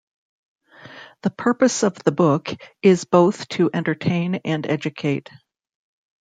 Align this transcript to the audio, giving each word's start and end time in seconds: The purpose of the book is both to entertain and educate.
The 1.21 1.29
purpose 1.29 1.83
of 1.83 1.93
the 1.93 2.11
book 2.11 2.49
is 2.81 3.05
both 3.05 3.47
to 3.49 3.69
entertain 3.71 4.33
and 4.43 4.65
educate. 4.65 5.29